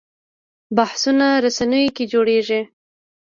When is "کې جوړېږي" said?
1.95-2.61